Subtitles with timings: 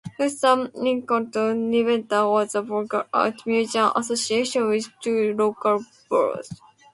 [0.15, 6.49] Crystal, Nye County, Nevada has a brothel art museum associated with two local brothels.